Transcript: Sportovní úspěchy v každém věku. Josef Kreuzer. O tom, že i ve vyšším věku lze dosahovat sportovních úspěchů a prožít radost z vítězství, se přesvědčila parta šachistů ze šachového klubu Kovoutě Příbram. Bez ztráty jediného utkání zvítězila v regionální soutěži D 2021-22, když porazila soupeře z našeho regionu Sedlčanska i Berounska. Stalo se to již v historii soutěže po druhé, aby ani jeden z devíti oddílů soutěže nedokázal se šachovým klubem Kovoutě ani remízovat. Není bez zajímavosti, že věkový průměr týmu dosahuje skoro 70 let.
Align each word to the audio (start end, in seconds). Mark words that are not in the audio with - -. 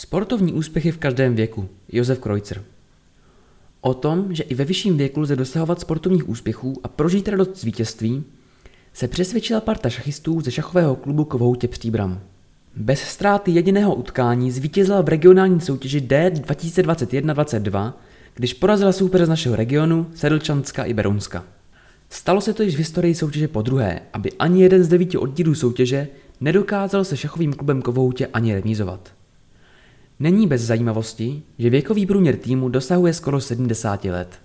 Sportovní 0.00 0.52
úspěchy 0.52 0.92
v 0.92 0.98
každém 0.98 1.34
věku. 1.34 1.68
Josef 1.92 2.18
Kreuzer. 2.18 2.62
O 3.80 3.94
tom, 3.94 4.34
že 4.34 4.42
i 4.42 4.54
ve 4.54 4.64
vyšším 4.64 4.96
věku 4.96 5.20
lze 5.20 5.36
dosahovat 5.36 5.80
sportovních 5.80 6.28
úspěchů 6.28 6.80
a 6.82 6.88
prožít 6.88 7.28
radost 7.28 7.56
z 7.56 7.64
vítězství, 7.64 8.24
se 8.94 9.08
přesvědčila 9.08 9.60
parta 9.60 9.90
šachistů 9.90 10.40
ze 10.40 10.50
šachového 10.50 10.96
klubu 10.96 11.24
Kovoutě 11.24 11.68
Příbram. 11.68 12.20
Bez 12.76 13.00
ztráty 13.00 13.50
jediného 13.50 13.94
utkání 13.94 14.50
zvítězila 14.50 15.00
v 15.02 15.08
regionální 15.08 15.60
soutěži 15.60 16.00
D 16.00 16.30
2021-22, 16.30 17.92
když 18.34 18.54
porazila 18.54 18.92
soupeře 18.92 19.26
z 19.26 19.28
našeho 19.28 19.56
regionu 19.56 20.06
Sedlčanska 20.14 20.84
i 20.84 20.94
Berounska. 20.94 21.44
Stalo 22.10 22.40
se 22.40 22.54
to 22.54 22.62
již 22.62 22.74
v 22.74 22.78
historii 22.78 23.14
soutěže 23.14 23.48
po 23.48 23.62
druhé, 23.62 24.00
aby 24.12 24.32
ani 24.32 24.62
jeden 24.62 24.84
z 24.84 24.88
devíti 24.88 25.18
oddílů 25.18 25.54
soutěže 25.54 26.08
nedokázal 26.40 27.04
se 27.04 27.16
šachovým 27.16 27.52
klubem 27.52 27.82
Kovoutě 27.82 28.26
ani 28.26 28.54
remízovat. 28.54 29.19
Není 30.22 30.46
bez 30.46 30.62
zajímavosti, 30.62 31.42
že 31.58 31.70
věkový 31.70 32.06
průměr 32.06 32.36
týmu 32.36 32.68
dosahuje 32.68 33.12
skoro 33.14 33.40
70 33.40 34.04
let. 34.04 34.38